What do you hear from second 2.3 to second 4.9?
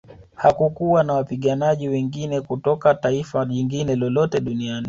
kutoka taifa jingine lolote duniani